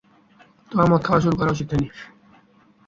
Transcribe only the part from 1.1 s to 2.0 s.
শুরু করা উচিত হয়নি।